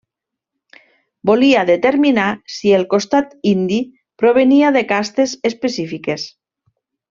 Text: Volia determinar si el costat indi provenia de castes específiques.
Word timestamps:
Volia 1.29 1.65
determinar 1.71 2.25
si 2.55 2.73
el 2.79 2.87
costat 2.95 3.37
indi 3.53 3.79
provenia 4.23 4.73
de 4.81 4.87
castes 4.97 5.37
específiques. 5.53 6.27